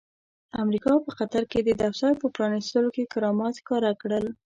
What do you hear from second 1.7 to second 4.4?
دفتر په پرانستلو کې کرامات ښکاره کړل.